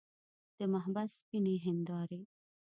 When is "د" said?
0.57-0.59